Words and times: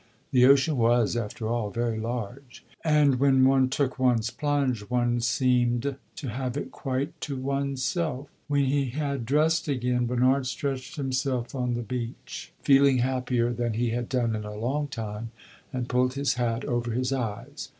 The 0.31 0.47
ocean 0.47 0.77
was, 0.77 1.15
after 1.15 1.47
all, 1.47 1.69
very 1.69 1.99
large, 1.99 2.65
and 2.83 3.19
when 3.19 3.45
one 3.47 3.69
took 3.69 3.99
one's 3.99 4.31
plunge 4.31 4.81
one 4.89 5.19
seemed 5.21 5.95
to 6.15 6.27
have 6.27 6.57
it 6.57 6.71
quite 6.71 7.21
to 7.21 7.35
one's 7.37 7.83
self. 7.83 8.27
When 8.47 8.65
he 8.65 8.85
had 8.89 9.27
dressed 9.27 9.67
himself 9.67 9.79
again, 9.83 10.07
Bernard 10.07 10.47
stretched 10.47 10.95
himself 10.95 11.53
on 11.53 11.75
the 11.75 11.83
beach, 11.83 12.51
feeling 12.63 12.97
happier 12.97 13.53
than 13.53 13.73
he 13.73 13.91
had 13.91 14.09
done 14.09 14.35
in 14.35 14.43
a 14.43 14.55
long 14.57 14.87
time, 14.87 15.29
and 15.71 15.87
pulled 15.87 16.15
his 16.15 16.33
hat 16.33 16.65
over 16.65 16.89
his 16.93 17.13
eyes. 17.13 17.69